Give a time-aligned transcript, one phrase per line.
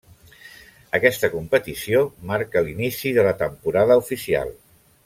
[0.99, 2.01] Aquesta competició
[2.33, 4.57] marca l'inici de la temporada oficial.